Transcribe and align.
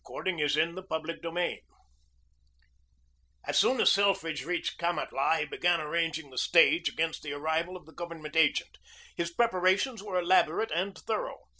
CHAPTER 0.03 0.31
IX 0.35 0.55
GID 0.55 0.67
HOLT 0.79 0.89
GOES 0.89 0.99
PROSPECTING 1.03 1.59
As 3.45 3.55
soon 3.59 3.79
as 3.79 3.91
Selfridge 3.91 4.43
reached 4.45 4.79
Kamatlah 4.79 5.41
he 5.41 5.45
began 5.45 5.79
arranging 5.79 6.31
the 6.31 6.39
stage 6.39 6.89
against 6.89 7.21
the 7.21 7.33
arrival 7.33 7.77
of 7.77 7.85
the 7.85 7.93
Government 7.93 8.35
agent. 8.35 8.79
His 9.15 9.29
preparations 9.29 10.01
were 10.01 10.17
elaborate 10.17 10.71
and 10.71 10.97
thorough. 10.97 11.41